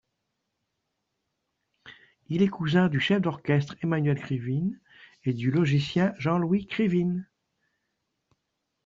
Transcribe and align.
Il 2.29 2.41
est 2.41 2.47
cousin 2.47 2.87
du 2.87 2.99
chef 2.99 3.21
d'orchestre 3.21 3.75
Emmanuel 3.83 4.19
Krivine 4.19 4.79
et 5.25 5.31
du 5.31 5.51
logicien 5.51 6.15
Jean-Louis 6.17 6.65
Krivine. 6.65 7.27